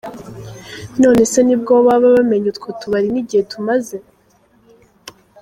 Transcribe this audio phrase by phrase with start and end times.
[1.01, 3.97] None se nibwo baba bamenye utwo tubari n’igihe tumaze?.